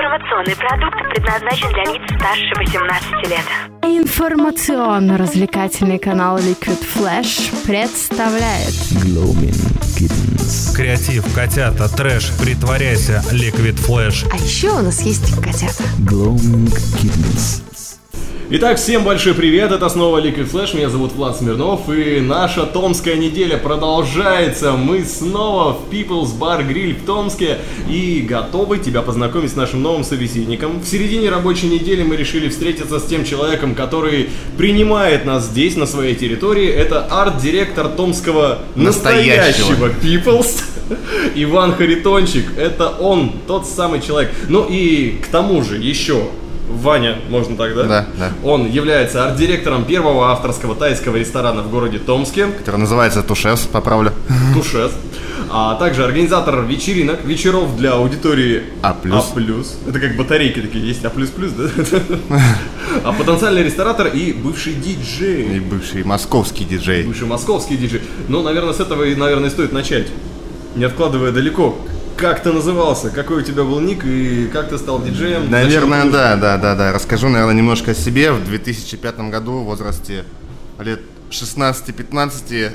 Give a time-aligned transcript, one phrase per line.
[0.00, 3.44] Информационный продукт предназначен для лиц старше 18 лет.
[3.82, 8.72] Информационно-развлекательный канал Liquid Flash представляет
[9.04, 9.60] Gloaming
[9.98, 10.74] Kittens.
[10.74, 14.26] Креатив, котята, трэш, притворяйся, Liquid Flash.
[14.32, 15.84] А еще у нас есть котята.
[15.98, 17.62] Gloaming Kittens.
[18.52, 23.14] Итак, всем большой привет, это снова Liquid Flash, меня зовут Влад Смирнов, и наша Томская
[23.14, 24.72] неделя продолжается.
[24.72, 27.58] Мы снова в People's Bar Grill в Томске
[27.88, 30.80] и готовы тебя познакомить с нашим новым собеседником.
[30.80, 35.86] В середине рабочей недели мы решили встретиться с тем человеком, который принимает нас здесь, на
[35.86, 36.66] своей территории.
[36.68, 39.74] Это арт-директор Томского Настоящего.
[39.76, 40.64] настоящего People's,
[41.36, 42.46] Иван Харитончик.
[42.58, 44.32] Это он, тот самый человек.
[44.48, 46.30] Ну и к тому же еще
[46.70, 47.82] Ваня, можно так, да?
[47.84, 48.32] Да, да.
[48.44, 54.12] Он является арт-директором первого авторского тайского ресторана в городе Томске, который называется Тушевс, поправлю.
[54.54, 54.92] Тушес.
[55.52, 58.96] А также организатор вечеринок, вечеров для аудитории А+.
[59.02, 62.38] Это как батарейки такие есть, А++, да?
[63.04, 65.56] А потенциальный ресторатор и бывший диджей.
[65.56, 67.02] И бывший московский диджей.
[67.02, 68.02] Бывший московский диджей.
[68.28, 70.06] Ну, наверное, с этого и, наверное, стоит начать.
[70.76, 71.76] Не откладывая далеко.
[72.20, 73.08] Как ты назывался?
[73.08, 75.50] Какой у тебя был ник и как ты стал диджеем?
[75.50, 76.92] Наверное, Зачем да, да, да, да.
[76.92, 78.30] Расскажу, наверное, немножко о себе.
[78.30, 80.26] В 2005 году, в возрасте
[80.78, 82.72] лет 16-15,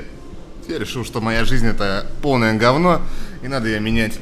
[0.66, 3.02] я решил, что моя жизнь это полное говно,
[3.40, 4.18] и надо ее менять.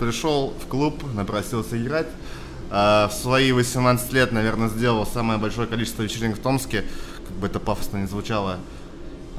[0.00, 2.08] Пришел в клуб, напросился играть.
[2.72, 6.82] А в свои 18 лет, наверное, сделал самое большое количество вечеринок в Томске,
[7.28, 8.58] как бы это пафосно не звучало.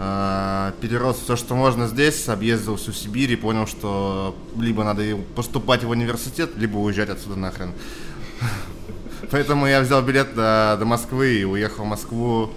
[0.01, 5.03] А, перерос все, что можно здесь, объездил всю Сибирь и понял, что либо надо
[5.35, 7.73] поступать в университет, либо уезжать отсюда нахрен.
[9.31, 12.49] Поэтому я взял билет до, до Москвы и уехал в Москву.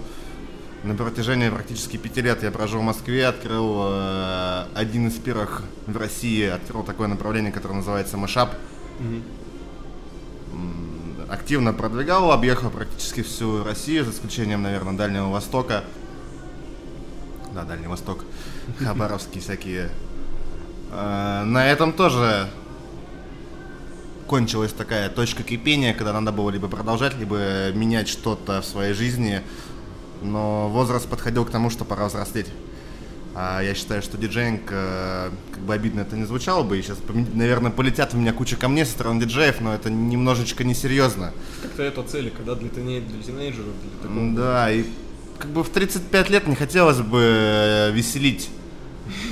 [0.85, 5.97] На протяжении практически пяти лет я прожил в Москве, открыл э, один из первых в
[5.97, 8.55] России, открыл такое направление, которое называется Машап.
[11.29, 15.83] Активно продвигал, объехал практически всю Россию, за исключением, наверное, Дальнего Востока.
[17.53, 18.25] Да, Дальний Восток,
[18.83, 19.89] Хабаровские всякие.
[20.91, 22.49] Э, На этом тоже
[24.27, 29.41] кончилась такая точка кипения, когда надо было либо продолжать, либо менять что-то в своей жизни.
[30.21, 32.47] Но возраст подходил к тому, что пора взрослеть.
[33.35, 36.99] А я считаю, что диджеинг, э, как бы обидно это не звучало бы, и сейчас,
[37.33, 41.33] наверное, полетят у меня куча камней со стороны диджеев, но это немножечко несерьезно.
[41.63, 44.31] Как-то это цели, когда для, тине- для тинейджеров, для такого...
[44.35, 44.85] Да, и
[45.39, 48.49] как бы в 35 лет не хотелось бы э, веселить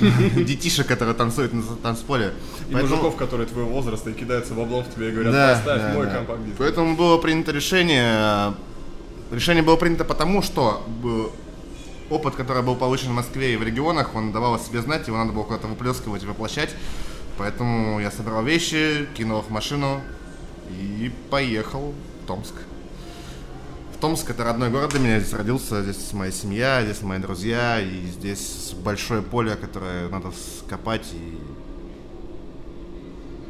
[0.36, 2.32] детишек, которые танцуют на танцполе.
[2.68, 5.54] И Поэтому- мужиков, которые твоего возраста и кидаются в облом в тебе и говорят, Да,
[5.54, 6.14] поставь да, мой да.
[6.16, 6.56] компакт-диск.
[6.58, 8.54] Поэтому было принято решение.
[9.30, 11.28] Решение было принято потому, что б-
[12.10, 15.16] опыт, который был получен в Москве и в регионах, он давал о себе знать, его
[15.16, 16.70] надо было куда-то выплескивать воплощать.
[17.38, 20.02] Поэтому я собрал вещи, кинул их в машину
[20.70, 22.52] и поехал в Томск.
[24.02, 28.06] Томск это родной город для меня, здесь родился, здесь моя семья, здесь мои друзья, и
[28.08, 31.38] здесь большое поле, которое надо скопать и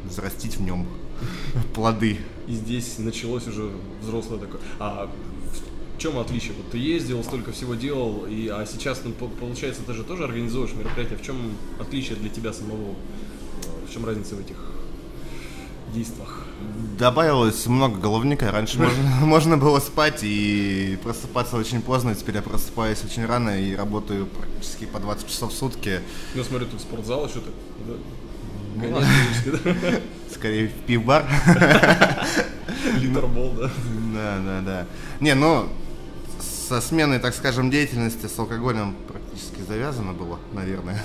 [0.07, 0.85] взрастить в нем
[1.73, 2.19] плоды.
[2.47, 3.71] И здесь началось уже
[4.03, 4.61] взрослое такое.
[4.77, 5.09] А
[5.95, 6.53] в чем отличие?
[6.53, 10.23] Вот ты ездил, столько всего делал, и, а сейчас, ну, по- получается, ты же тоже
[10.23, 11.15] организуешь мероприятия.
[11.15, 12.91] В чем отличие для тебя самого?
[12.91, 14.57] Э, В чем разница в этих
[15.95, 16.42] действиях?
[16.97, 18.51] Добавилось много головника.
[18.51, 22.15] Раньше можно, можно было спать и просыпаться очень поздно.
[22.15, 26.01] Теперь я просыпаюсь очень рано и работаю практически по 20 часов в сутки.
[26.35, 27.53] Ну, смотрю, в спортзал еще так,
[27.87, 27.93] да?
[28.75, 30.01] Ну, да?
[30.33, 31.25] Скорее в пив-бар.
[32.97, 33.71] Литербол, да?
[34.13, 34.87] Да, да, да.
[35.19, 35.67] Не, ну,
[36.39, 41.01] со сменой, так скажем, деятельности с алкоголем практически завязано было, наверное.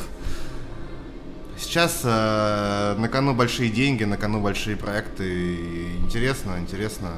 [1.61, 5.25] Сейчас э, на кону большие деньги, на кону большие проекты.
[5.25, 7.15] и Интересно, интересно.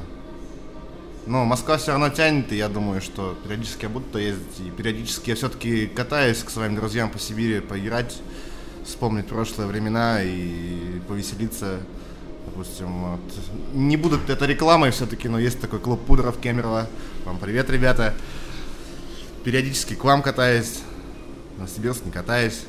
[1.27, 4.59] Но Москва все равно тянет, и я думаю, что периодически я буду туда ездить.
[4.65, 8.17] И периодически я все-таки катаюсь к своим друзьям по Сибири, поиграть,
[8.83, 11.79] вспомнить прошлые времена и повеселиться.
[12.47, 13.19] Допустим, вот.
[13.73, 16.87] не будут это рекламой все-таки, но есть такой клуб Пудра в Кемерово.
[17.25, 18.15] Вам привет, ребята.
[19.43, 20.79] Периодически к вам катаюсь.
[21.59, 22.61] На Сибирск не катаюсь.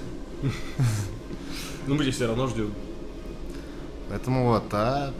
[1.86, 2.72] Ну, мы тебя все равно ждем.
[4.08, 5.12] Поэтому вот, а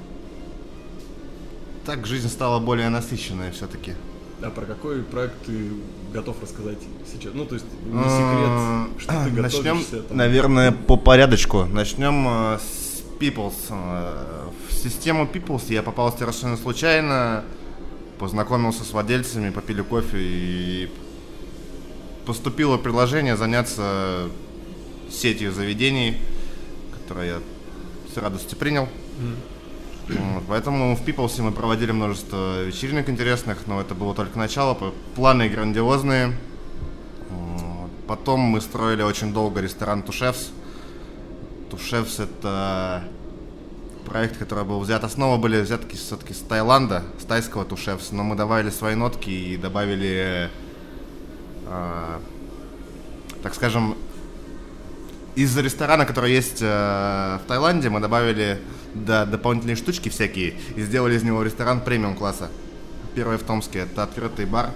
[1.84, 3.94] так жизнь стала более насыщенная все-таки.
[4.42, 5.70] А про какой проект ты
[6.12, 6.78] готов рассказать
[7.12, 7.32] сейчас?
[7.34, 10.02] Ну, то есть, не секрет, что ты Начнем, готовишься.
[10.02, 10.16] там.
[10.16, 11.64] наверное, по порядочку.
[11.64, 13.54] Начнем э, с Peoples.
[13.70, 17.44] Э, В систему Peoples я попал совершенно случайно.
[18.18, 20.90] Познакомился с владельцами, попили кофе и
[22.26, 24.28] поступило предложение заняться
[25.10, 26.18] сетью заведений,
[27.02, 27.40] которое я
[28.12, 28.88] с радостью принял.
[30.08, 34.92] Вот, Поэтому в Пиплсе мы проводили множество вечеринок интересных, но это было только начало.
[35.14, 36.36] Планы грандиозные.
[38.06, 40.50] Потом мы строили очень долго ресторан Тушевс.
[41.70, 43.04] Тушевс это
[44.04, 45.04] проект, который был взят.
[45.04, 49.56] Основа были взятки все-таки с Таиланда, с тайского Тушевс, но мы добавили свои нотки и
[49.56, 50.50] добавили,
[51.66, 52.20] а,
[53.42, 53.96] так скажем,
[55.34, 58.60] из ресторана, который есть э, в Таиланде, мы добавили
[58.94, 62.50] да, дополнительные штучки всякие и сделали из него ресторан премиум класса.
[63.14, 63.80] Первый в Томске.
[63.80, 64.70] Это открытый бар,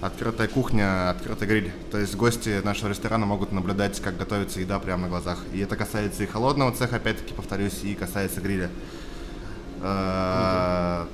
[0.00, 1.72] открытая кухня, открытый гриль.
[1.90, 5.38] То есть гости нашего ресторана могут наблюдать, как готовится еда прямо на глазах.
[5.54, 8.70] И это касается и холодного цеха, опять-таки, повторюсь, и касается гриля.
[9.80, 11.06] Э,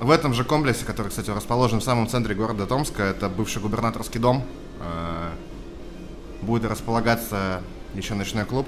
[0.00, 4.18] В этом же комплексе, который, кстати, расположен в самом центре города Томска, это бывший губернаторский
[4.18, 4.44] дом,
[4.80, 5.30] э,
[6.42, 7.62] будет располагаться
[7.94, 8.66] еще ночной клуб,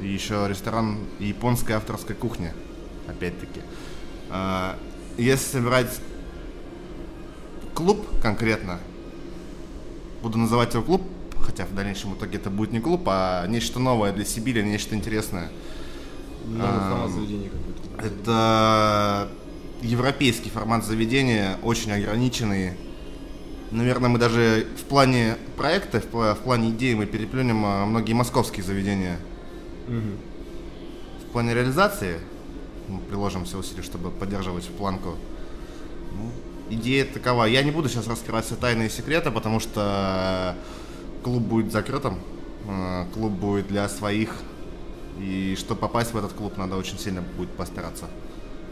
[0.00, 2.52] и еще ресторан японской авторской кухни,
[3.08, 3.60] опять-таки.
[4.30, 4.74] Э,
[5.16, 6.00] Если собирать
[7.74, 8.78] клуб конкретно,
[10.22, 11.02] буду называть его клуб,
[11.40, 15.50] хотя в дальнейшем итоге это будет не клуб, а нечто новое для Сибири, нечто интересное.
[16.46, 17.08] Новый А.
[17.98, 19.28] Это
[19.82, 22.74] европейский формат заведения, очень ограниченный.
[23.72, 28.12] Наверное, мы даже в плане проекта, в, пла- в плане идеи мы переплюнем а, многие
[28.12, 29.18] московские заведения.
[29.88, 32.18] В плане реализации
[32.88, 35.16] мы приложим все усилия, чтобы поддерживать планку.
[36.12, 36.30] Ну,
[36.70, 37.44] идея такова.
[37.44, 40.54] Я не буду сейчас раскрывать все тайные секреты, потому что
[41.24, 42.18] клуб будет закрытым.
[42.68, 44.30] э, Клуб будет для своих.
[45.20, 48.06] И чтобы попасть в этот клуб, надо очень сильно будет постараться.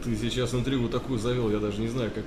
[0.03, 2.23] Ты сейчас интригу такую завел, я даже не знаю, как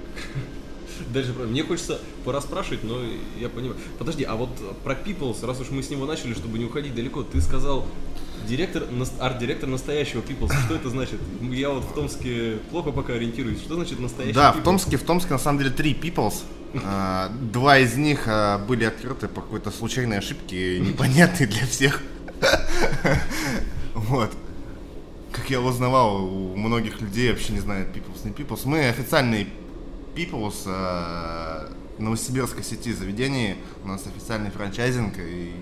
[1.12, 1.32] дальше.
[1.32, 3.00] про- Мне хочется пораспрашивать, но
[3.40, 3.76] я понимаю.
[3.98, 4.50] Подожди, а вот
[4.84, 7.86] про Peoples, раз уж мы с него начали, чтобы не уходить далеко, ты сказал
[8.48, 8.84] директор,
[9.20, 10.52] арт-директор настоящего Peoples.
[10.66, 11.20] Что это значит?
[11.42, 13.60] Я вот в Томске плохо пока ориентируюсь.
[13.60, 14.62] Что значит настоящий Да, в Peoples?
[14.64, 16.34] Томске, в Томске на самом деле три Peoples.
[16.84, 22.02] А, Два из них а, были открыты по какой-то случайной ошибке, непонятной для всех.
[23.94, 24.30] Вот.
[25.32, 28.60] Как я узнавал, у многих людей вообще не знают Peoples, не Peoples.
[28.64, 29.48] Мы официальный
[30.18, 33.56] Peoples а, новосибирской сети заведений.
[33.84, 35.52] У нас официальный франчайзинг, и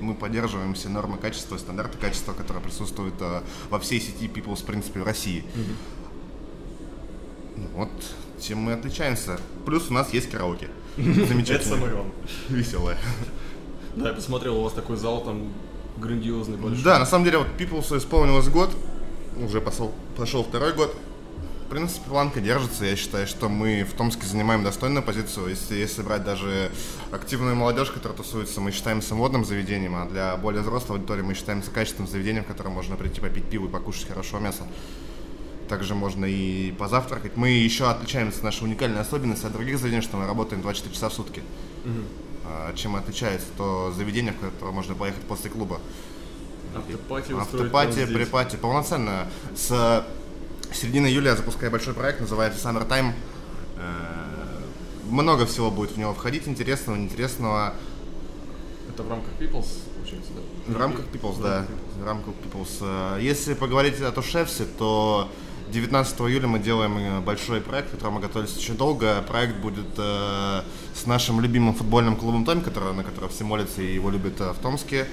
[0.00, 4.64] мы поддерживаем все нормы качества, стандарты качества, которые присутствуют а, во всей сети Peoples, в
[4.64, 5.44] принципе, в России.
[7.56, 7.90] Ну, Вот
[8.40, 9.38] чем мы отличаемся.
[9.64, 10.68] Плюс у нас есть караоке.
[10.96, 11.76] Это Замечательно.
[11.76, 12.14] самое главное.
[12.48, 12.98] Веселое.
[13.94, 15.52] Да, я посмотрел, у вас такой зал там
[15.98, 16.82] грандиозный, большой.
[16.82, 18.74] Да, на самом деле, вот Peoples исполнилось год,
[19.36, 20.96] уже пошел, пошел второй год.
[21.72, 22.84] В принципе, планка держится.
[22.84, 25.48] Я считаю, что мы в Томске занимаем достойную позицию.
[25.48, 26.70] Если, если брать даже
[27.10, 31.70] активную молодежь, которая тусуется, мы считаемся модным заведением, а для более взрослой аудитории мы считаемся
[31.70, 34.66] качественным заведением, в котором можно прийти попить пиво и покушать хорошего мяса.
[35.70, 37.38] Также можно и позавтракать.
[37.38, 41.14] Мы еще отличаемся, наша уникальная особенность от других заведений, что мы работаем 24 часа в
[41.14, 41.42] сутки.
[42.44, 45.80] А, Чем отличается то заведение, в которое можно поехать после клуба.
[46.74, 49.26] Автопати Автопати, припати, полноценно.
[49.54, 50.04] С
[50.74, 53.12] середины июля я запускаю большой проект, называется Summer Time.
[53.76, 57.74] Э, Много всего будет в него входить, интересного, неинтересного.
[58.88, 60.72] Это в рамках Peoples, получается, да?
[60.74, 61.66] В рамках Peoples, да.
[62.00, 62.78] В рамках Peoples.
[62.80, 65.28] Э, Если поговорить о Тушевсе, то
[65.72, 69.22] 19 июля мы делаем э, большой проект, к которому мы готовились очень долго.
[69.26, 70.62] Проект будет э,
[70.94, 74.52] с нашим любимым футбольным клубом Том, который, на который все молятся и его любят э,
[74.52, 75.06] в Томске.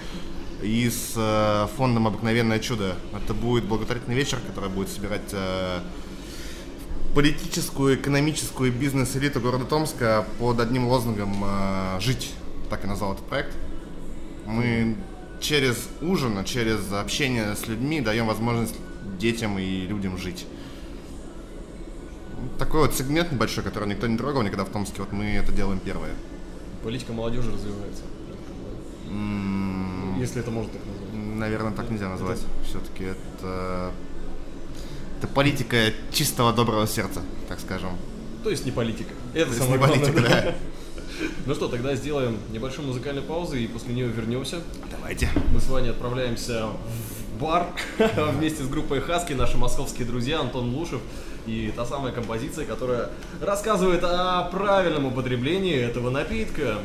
[0.61, 2.95] И с э, фондом «Обыкновенное чудо».
[3.15, 5.79] Это будет благотворительный вечер, который будет собирать э,
[7.15, 12.33] политическую, экономическую и бизнес-элиту города Томска под одним лозунгом э, «Жить».
[12.69, 13.55] Так и назвал этот проект.
[14.45, 14.97] Мы
[15.39, 18.75] через ужин, через общение с людьми даем возможность
[19.17, 20.45] детям и людям жить.
[22.57, 25.79] Такой вот сегмент небольшой, который никто не трогал никогда в Томске, вот мы это делаем
[25.79, 26.11] первое.
[26.83, 28.03] Политика молодежи развивается.
[30.19, 31.37] Если это можно так назвать.
[31.39, 32.39] Наверное, так нельзя назвать.
[32.67, 33.91] Все-таки это...
[35.17, 35.77] Это политика
[36.13, 37.89] чистого доброго сердца, так скажем.
[38.43, 39.13] То есть не политика.
[39.33, 40.41] Это То самое не политика, главное.
[40.43, 40.55] да.
[41.45, 44.61] Ну что, тогда сделаем небольшую музыкальную паузу и после нее вернемся.
[44.89, 45.27] Давайте.
[45.53, 47.67] Мы с вами отправляемся в бар
[48.33, 51.01] вместе с группой Хаски, наши московские друзья Антон Лушев
[51.45, 53.09] и та самая композиция, которая
[53.41, 56.77] рассказывает о правильном употреблении этого напитка.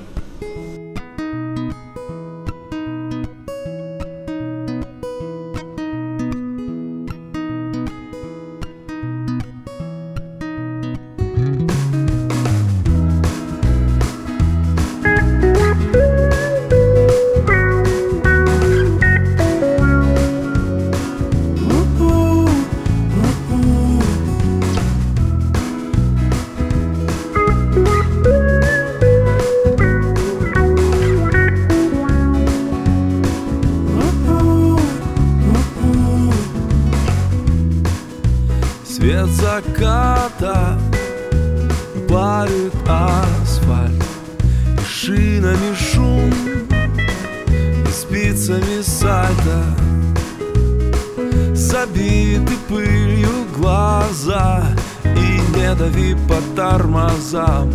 [51.55, 54.65] Забиты пылью глаза
[55.05, 57.71] И не дави по тормозам.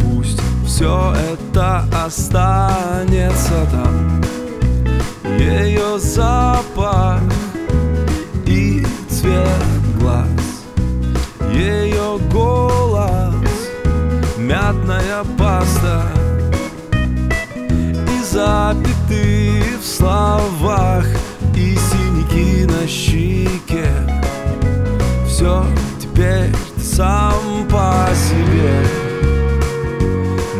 [0.00, 4.22] Пусть все это останется там.
[5.38, 7.20] Ее запах
[8.46, 10.26] и цвет глаз.
[11.52, 13.34] Ее голос,
[14.38, 16.02] мятная паста
[16.92, 21.04] И запятые в словах
[22.40, 23.90] синяки на щеке.
[25.26, 25.64] Все
[26.00, 28.84] теперь ты сам по себе.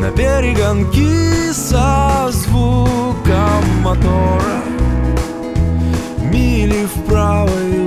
[0.01, 4.63] На перегонки со звуком мотора
[6.33, 7.80] Мили в правой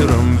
[0.00, 0.39] вечером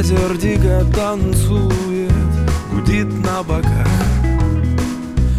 [0.00, 2.10] Ветер дико танцует,
[2.72, 3.86] гудит на боках.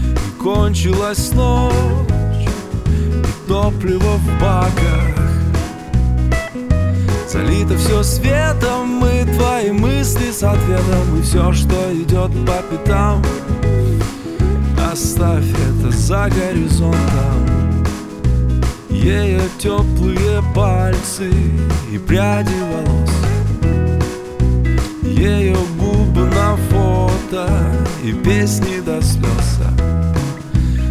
[0.06, 2.46] И кончилась ночь,
[2.86, 5.18] и топливо в баках.
[7.28, 13.24] Залито все светом, и твои мысли с ответом И все, что идет по пятам.
[14.92, 17.84] Оставь это за горизонтом.
[18.92, 21.32] Ее теплые пальцы
[21.92, 23.11] и пряди волос
[25.22, 27.48] ее губы на фото
[28.04, 29.60] и песни до слез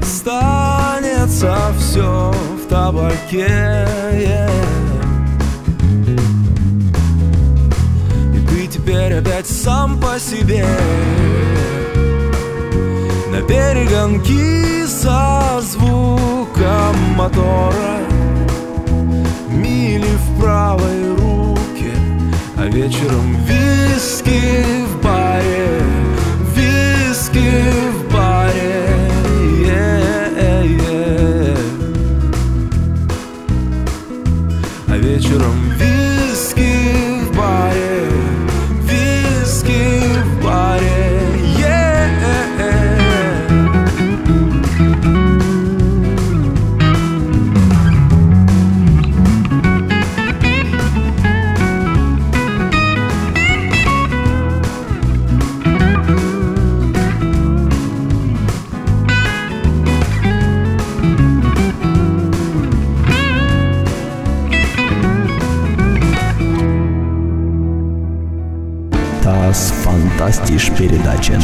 [0.05, 3.89] Станется все в табаке
[8.33, 10.65] И ты теперь опять сам по себе.
[13.33, 17.99] На перегонки со звуком мотора
[19.51, 21.30] Мили в правой руке
[22.71, 25.00] вечером виски в
[70.81, 71.35] передача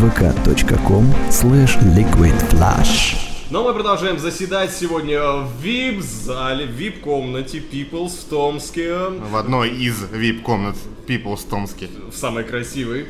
[0.00, 3.16] vk.com slash liquidflash
[3.50, 8.94] Но мы продолжаем заседать сегодня в VIP-зале, в VIP-комнате People's в Томске.
[9.08, 10.76] В одной из VIP-комнат
[11.08, 11.88] People's Томске.
[12.12, 13.08] в самой красивой.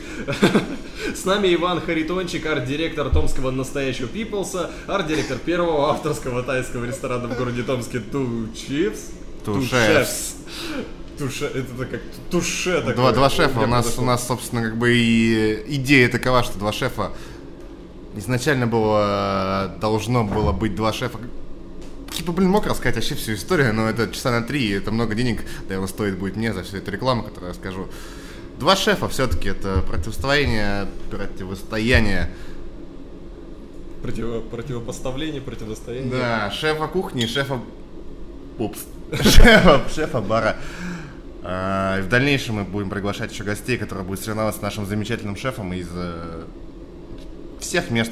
[1.14, 7.62] С нами Иван Харитончик, арт-директор томского настоящего Пиплса, арт-директор первого авторского тайского ресторана в городе
[7.62, 9.12] Томске Two Chiefs.
[9.44, 9.92] Two Two Chefs.
[9.94, 10.36] Chefs.
[11.18, 12.94] Туше, это как туше такое.
[12.94, 13.60] Два, два шефа.
[13.60, 17.12] У нас, у нас, собственно, как бы и идея такова, что два шефа.
[18.16, 21.18] Изначально было, должно было быть два шефа.
[22.10, 25.14] Типа, блин, мог рассказать вообще всю историю, но это часа на три, и это много
[25.14, 27.88] денег, наверное, стоит будет мне за всю эту рекламу, которую я скажу.
[28.58, 32.30] Два шефа все-таки это противостояние, противостояние.
[34.02, 36.10] Противо- противопоставление, противостояние.
[36.10, 37.60] Да, шефа кухни и шефа...
[38.58, 38.80] Упс.
[39.22, 40.56] Шефа, шефа бара.
[41.48, 45.36] А, и в дальнейшем мы будем приглашать еще гостей, которые будут соревноваться с нашим замечательным
[45.36, 46.42] шефом из э,
[47.60, 48.10] всех мест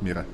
[0.00, 0.24] мира.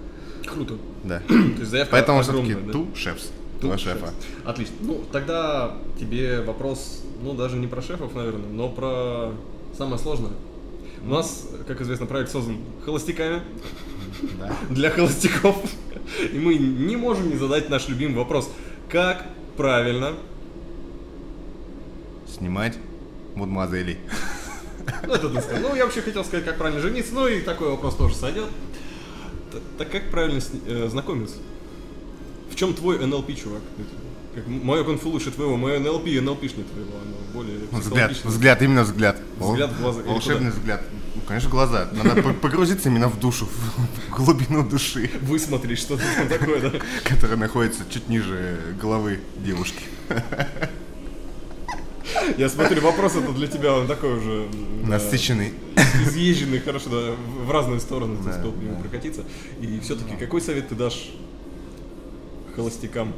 [0.47, 0.75] Круто.
[1.03, 1.19] Да.
[1.29, 2.73] То есть заявка Поэтому все-таки да?
[2.73, 3.33] ту шефс.
[3.61, 3.79] Chefs.
[3.79, 4.11] шефа.
[4.45, 4.77] Отлично.
[4.83, 9.33] Ну, тогда тебе вопрос, ну, даже не про шефов, наверное, но про
[9.77, 10.33] самое сложное.
[11.05, 13.43] У нас, как известно, проект создан холостяками
[14.39, 14.53] Да.
[14.71, 15.57] для холостяков.
[16.33, 18.49] И мы не можем не задать наш любимый вопрос.
[18.89, 20.13] Как правильно
[22.37, 22.77] Снимать
[23.35, 23.99] мадемуазелей.
[25.07, 25.71] Ну, это ты сказал.
[25.71, 28.49] Ну, я вообще хотел сказать, как правильно жениться, ну и такой вопрос тоже сойдет.
[29.79, 31.37] Так как правильно э, знакомиться?
[32.51, 33.63] В чем твой НЛП, чувак?
[34.35, 38.31] Как мое конфу лучше твоего, мое НЛП, НЛПшнее твоего, оно более Взгляд, психологичное.
[38.33, 39.17] взгляд, именно взгляд.
[39.39, 40.03] Взгляд в глаза.
[40.03, 40.83] Волшебный взгляд.
[41.15, 41.89] Ну, конечно, глаза.
[41.93, 46.73] Надо по- погрузиться именно в душу, в глубину души, Высмотреть что-то такое, да?
[47.05, 49.85] которая находится чуть ниже головы девушки.
[52.37, 54.49] Я смотрю, вопрос это для тебя, он такой уже...
[54.85, 55.53] Насыщенный.
[56.07, 57.15] изъезженный, хорошо, да,
[57.45, 59.23] в разные стороны ты успел нему прокатиться.
[59.61, 61.11] И все-таки какой совет ты дашь
[62.55, 63.13] холостякам,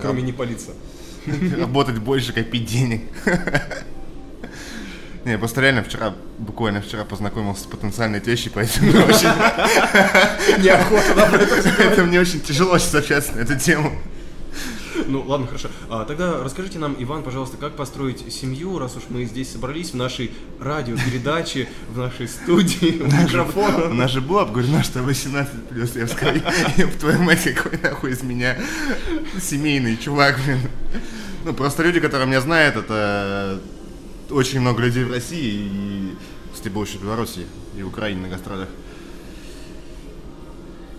[0.00, 0.72] кроме не палиться?
[1.58, 3.02] Работать больше, копить денег.
[5.24, 9.28] Не, просто реально вчера, буквально вчера познакомился с потенциальной тещей, поэтому мне очень...
[10.62, 13.92] Неохота, да, Это мне очень тяжело сейчас общаться на эту тему.
[15.08, 15.68] Ну, ладно, хорошо.
[15.88, 19.94] А, тогда расскажите нам, Иван, пожалуйста, как построить семью, раз уж мы здесь собрались в
[19.94, 23.88] нашей радиопередаче, в нашей студии, у У микрофона.
[23.94, 25.96] нас же было обговорено, что 18 плюс.
[25.96, 26.34] Я сказал,
[26.76, 28.58] «Еб твою мать, какой нахуй из меня
[29.40, 30.60] семейный чувак, блин.
[31.44, 33.60] Ну, просто люди, которые меня знают, это
[34.28, 36.14] очень много людей в России и,
[36.52, 37.46] кстати, был еще в Беларуси
[37.78, 38.68] и в Украине на гастролях.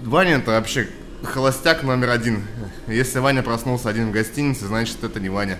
[0.04, 0.90] Ваня это вообще
[1.24, 2.44] холостяк номер один.
[2.88, 5.60] Если Ваня проснулся один в гостинице, значит это не Ваня.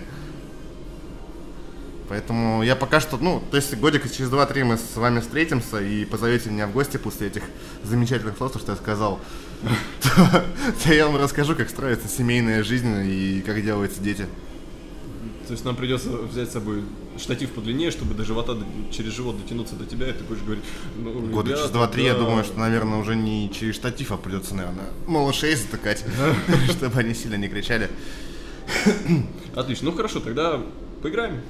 [2.08, 6.04] Поэтому я пока что, ну, то есть годика через 2-3 мы с вами встретимся и
[6.04, 7.44] позовете меня в гости после этих
[7.84, 9.20] замечательных слов, то, что я сказал,
[10.84, 14.26] то я вам расскажу, как строится семейная жизнь и как делаются дети.
[15.46, 16.82] То есть нам придется взять с собой
[17.18, 18.56] штатив подлиннее, чтобы до живота,
[18.90, 20.64] через живот дотянуться до тебя, и ты будешь говорить,
[20.96, 22.20] ну, Года через ребята, 2-3, я да.
[22.20, 26.04] думаю, что, наверное, уже не через штатив, а придется, наверное, малышей затыкать,
[26.70, 27.90] чтобы они сильно не кричали.
[29.54, 30.60] Отлично, ну хорошо, тогда
[31.02, 31.40] поиграем.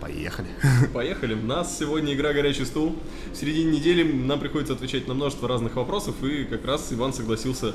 [0.00, 0.48] Поехали.
[0.92, 1.34] Поехали.
[1.34, 2.96] У нас сегодня игра «Горячий стул».
[3.32, 7.72] В середине недели нам приходится отвечать на множество разных вопросов, и как раз Иван согласился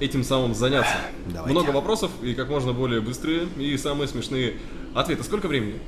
[0.00, 0.96] этим самым заняться.
[1.32, 1.52] Давайте.
[1.52, 4.54] Много вопросов, и как можно более быстрые, и самые смешные
[4.94, 5.22] ответы.
[5.22, 5.78] Сколько времени?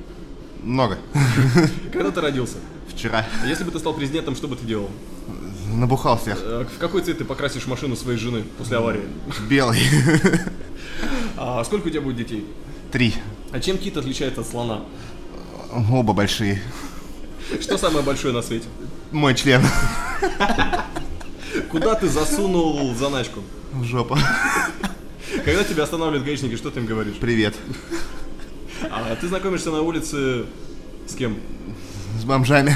[0.63, 0.97] Много.
[1.93, 2.57] Когда ты родился?
[2.89, 4.89] Вчера Если бы ты стал президентом, что бы ты делал?
[5.73, 6.37] набухал всех.
[6.41, 9.03] Э, В какой цвет ты покрасишь машину своей жены после аварии?
[9.49, 9.79] Белый.
[11.37, 12.45] А сколько у тебя будет детей?
[12.91, 13.15] Три.
[13.51, 14.81] А чем кит отличается от слона?
[15.91, 16.61] Оба большие.
[17.59, 18.67] Что самое большое на свете?
[19.11, 19.61] Мой член.
[21.71, 23.41] Куда ты засунул заначку?
[23.71, 24.17] В жопу.
[25.43, 27.15] Когда тебя останавливают гаишники, что ты им говоришь?
[27.19, 27.55] Привет.
[28.89, 30.45] А ты знакомишься на улице
[31.07, 31.37] с кем?
[32.19, 32.75] С бомжами.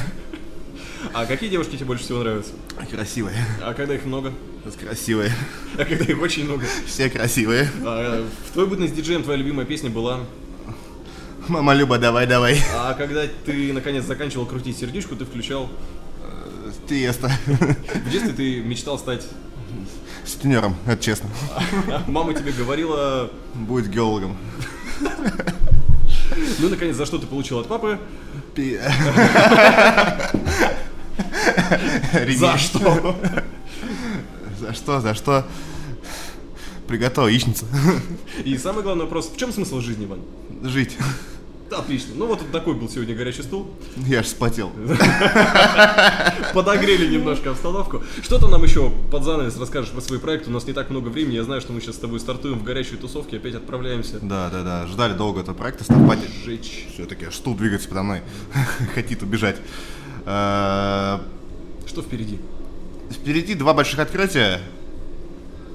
[1.14, 2.52] А какие девушки тебе больше всего нравятся?
[2.92, 3.36] Красивые.
[3.62, 4.34] А когда их много?
[4.80, 5.32] Красивые.
[5.78, 6.66] А когда их очень много?
[6.86, 7.70] Все красивые.
[7.86, 10.22] А, в твой бытность диджеем твоя любимая песня была?
[11.48, 12.60] Мама Люба, давай, давай.
[12.74, 15.70] А когда ты наконец заканчивал крутить сердечку, ты включал?
[16.90, 17.32] Тиеста.
[17.46, 19.26] В детстве ты мечтал стать...
[20.26, 21.30] Сутенером, это честно.
[21.88, 23.30] А Мама тебе говорила...
[23.54, 24.36] Будет геологом.
[26.60, 28.00] Ну, наконец, за что ты получил от папы?
[32.38, 33.16] За что?
[34.60, 35.46] За что, за что?
[36.88, 37.66] Приготовил яичницу.
[38.44, 40.22] И самый главный вопрос, в чем смысл жизни, Вань?
[40.64, 40.98] Жить.
[41.78, 42.14] Отлично.
[42.16, 43.68] Ну вот такой был сегодня горячий стул.
[43.98, 44.72] Я ж вспотел.
[46.54, 48.02] Подогрели немножко обстановку.
[48.22, 50.50] Что ты нам еще под занавес расскажешь про свои проекты?
[50.50, 51.36] У нас не так много времени.
[51.36, 54.64] Я знаю, что мы сейчас с тобой стартуем в горячей тусовке, опять отправляемся Да, да,
[54.64, 54.88] да.
[54.88, 55.84] Ждали долго этого проекта.
[55.84, 56.28] Ставпати.
[56.46, 56.88] жечь.
[56.94, 58.22] Все-таки стул двигается подо мной.
[58.96, 59.58] Хотит убежать.
[60.26, 61.20] Э,
[61.88, 62.40] Что впереди?
[63.12, 64.62] Впереди два больших открытия.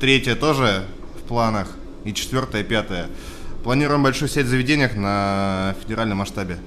[0.00, 0.84] Третье тоже
[1.22, 1.68] в планах.
[2.04, 3.08] И четвертое, пятое.
[3.62, 6.58] Планируем большую сеть заведений на федеральном масштабе.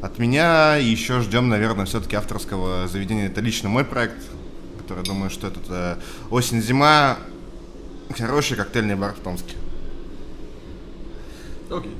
[0.00, 3.26] От меня еще ждем, наверное, все-таки авторского заведения.
[3.26, 4.22] Это лично мой проект,
[4.78, 5.96] который думаю, что это э,
[6.30, 7.18] осень-зима.
[8.16, 9.56] Хороший коктейльный бар в Томске.
[11.70, 11.96] Окей.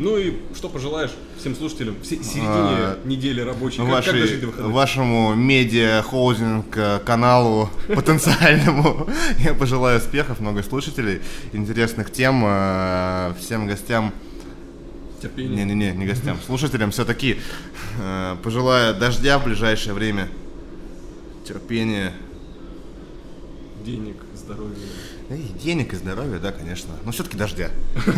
[0.00, 3.76] Ну и что пожелаешь всем слушателям в се- середине А, недели рабочей?
[3.76, 4.72] Как, как Вашей- дожить до выходных?
[4.74, 9.06] вашему медиа-холдинг э, каналу потенциальному
[9.40, 11.20] я желаю успехов, много слушателей,
[11.52, 14.14] интересных тем, э, всем гостям,
[15.20, 15.64] Терпение.
[15.66, 17.36] не-не-не, не гостям, слушателям все-таки
[18.42, 20.28] пожелаю дождя в ближайшее время,
[21.46, 22.14] терпения,
[23.84, 24.16] Денег,
[24.50, 24.76] здоровья.
[25.30, 27.70] И денег и здоровья, да, конечно, но все-таки дождя.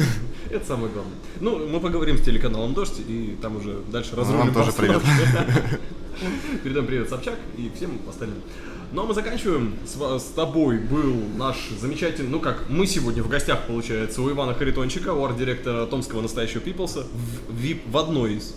[0.51, 1.14] Это самое главное.
[1.40, 5.07] Ну, мы поговорим с телеканалом «Дождь», и там уже дальше разрулим вам тоже обстановку.
[6.64, 8.38] Передам привет Собчак и всем остальным.
[8.92, 9.75] Ну а мы заканчиваем.
[9.87, 14.55] С, с тобой был наш замечательный, ну как, мы сегодня в гостях, получается, у Ивана
[14.55, 17.07] Харитончика, у арт-директора Томского настоящего Пиплса,
[17.49, 18.55] в, VIP в одной из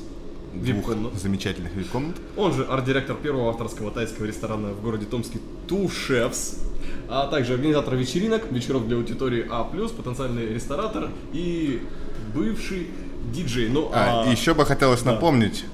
[0.56, 1.14] двух Вип-комнат.
[1.16, 2.16] замечательных вип-комнат.
[2.38, 6.58] Он же арт-директор первого авторского тайского ресторана в городе Томске Two Chefs,
[7.10, 11.82] а также организатор вечеринок, вечеров для аудитории А+, потенциальный ресторатор и
[12.34, 12.88] бывший
[13.34, 13.70] диджей.
[13.70, 15.14] Ну, А, а, еще бы хотелось да.
[15.14, 15.66] напомнить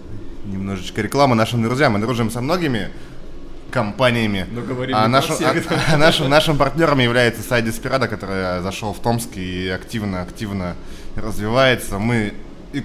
[0.46, 1.94] немножечко рекламы нашим друзьям.
[1.94, 2.90] Мы дружим со многими
[3.70, 4.48] компаниями.
[4.52, 9.00] Но говорили а нашим, а- а нашим, нашим партнером является сайт Desperado, который зашел в
[9.00, 10.76] Томск и активно-активно
[11.16, 11.98] развивается.
[12.00, 12.34] Мы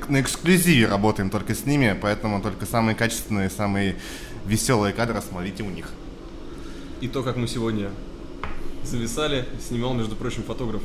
[0.08, 3.96] на эксклюзиве работаем только с ними, поэтому только самые качественные, самые
[4.46, 5.88] веселые кадры смотрите у них.
[7.00, 7.90] и то, как мы сегодня
[8.84, 10.82] зависали, снимал, между прочим, фотограф.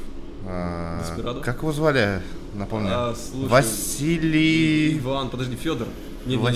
[0.47, 1.41] А, Desperado?
[1.41, 2.21] как его звали?
[2.55, 2.89] Напомню.
[2.91, 4.97] А, слушай, Василий...
[4.97, 5.87] Иван, подожди, Федор.
[6.25, 6.55] Не, не, Вас-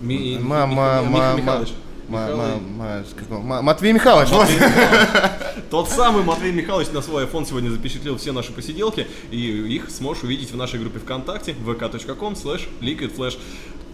[0.00, 0.36] не.
[0.36, 1.72] Ми- Ма- Ми- ма- Мих- ма- Михайлович.
[2.08, 4.30] Матвей Михайлович.
[5.70, 10.22] Тот самый Матвей Михайлович на свой iPhone сегодня запечатлел все наши посиделки, и их сможешь
[10.22, 13.38] увидеть в нашей группе ВКонтакте vk.com slash liquidflash,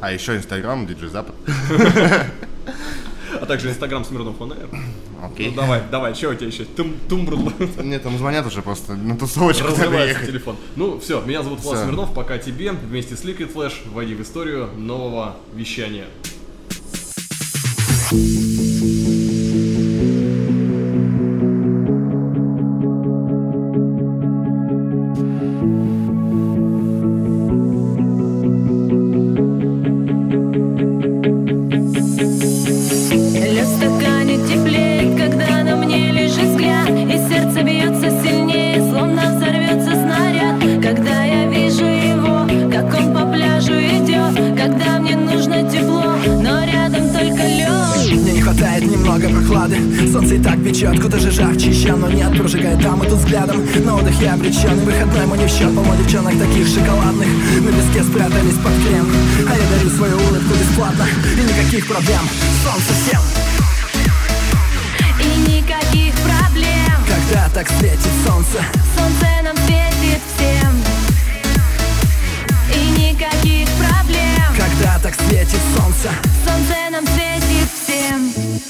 [0.01, 1.35] А еще Инстаграм, Диджей Запад.
[3.41, 4.69] а также Инстаграм Смирнов On Air.
[5.23, 5.51] Окей.
[5.51, 6.65] Ну давай, давай, что у тебя еще?
[6.65, 7.53] Тум, тумбрл.
[7.79, 10.57] Мне там звонят уже просто на тусовочку Разрывается телефон.
[10.77, 11.81] Ну, все, меня зовут Влад.
[11.81, 16.07] Смирнов, пока тебе вместе с Liquid Flash войди в историю нового вещания.
[18.13, 18.92] Лед
[60.93, 62.29] бесплатно И никаких проблем,
[62.63, 63.21] солнце всем.
[65.21, 66.97] И никаких проблем.
[67.07, 68.65] Когда так светит солнце?
[68.97, 70.85] Солнце нам светит всем.
[72.75, 74.57] И никаких проблем.
[74.57, 76.11] Когда так светит солнце?
[76.45, 78.63] Солнце нам светит всем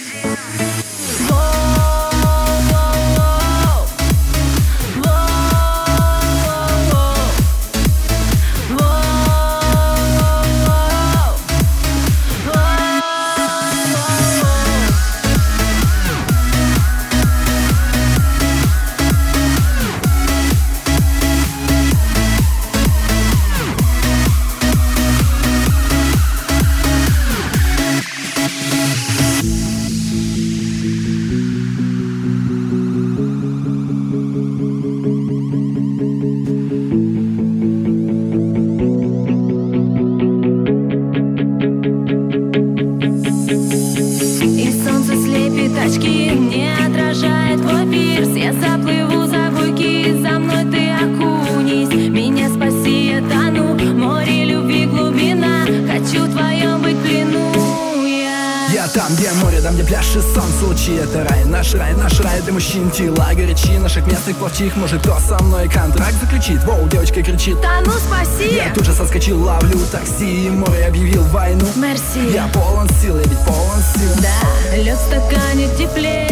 [62.73, 66.63] мужчин Тела горячи, наших местных плавчих Может, кто со мной контракт заключит?
[66.65, 67.61] Воу, девочка кричит.
[67.61, 68.55] Да ну спаси!
[68.57, 71.67] Я тут же соскочил, ловлю такси И море объявил войну.
[71.77, 72.33] Мерси!
[72.33, 74.11] Я полон сил, я ведь полон сил.
[74.23, 76.32] Да, лед в стакане теплеет,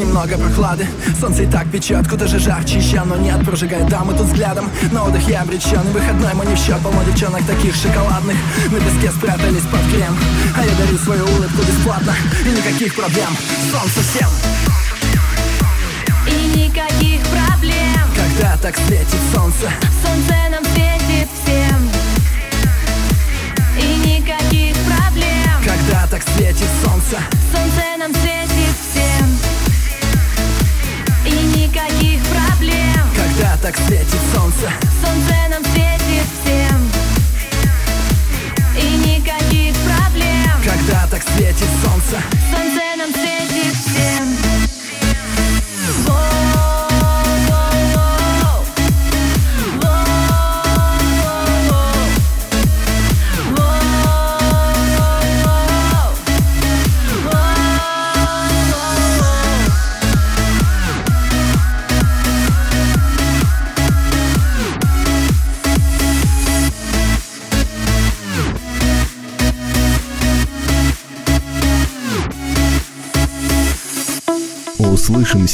[0.00, 0.86] немного прохлады.
[1.20, 2.78] Солнце и так печет, куда же жарче.
[2.78, 4.68] Еще Но нет, прожигает дамы тут взглядом.
[4.92, 6.78] На отдых я обречен, и выходной мой не в счет.
[6.82, 8.36] Полно девчонок таких шоколадных.
[8.70, 10.16] На песке спрятались под крем.
[10.56, 12.14] А я дарю свою улыбку бесплатно.
[12.44, 13.28] И никаких проблем,
[13.70, 14.28] солнце всем.
[16.26, 18.04] И никаких проблем.
[18.16, 19.70] Когда так светит солнце?
[20.02, 21.90] Солнце нам светит всем.
[23.78, 25.56] И никаких проблем.
[25.64, 27.18] Когда так светит солнце?
[27.52, 28.29] Солнце нам светит
[32.60, 33.04] проблем.
[33.16, 34.70] Когда так светит солнце?
[35.02, 36.90] Солнце нам светит всем.
[38.76, 40.52] И никаких проблем.
[40.62, 42.22] Когда так светит солнце?
[42.50, 42.89] Солнце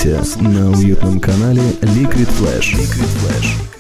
[0.06, 2.76] Услышимся на уютном канале Liquid Flash.
[2.76, 3.75] Liquid Flash.